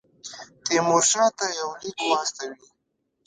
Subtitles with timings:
[0.65, 2.59] تیمورشاه ته یو لیک واستوي.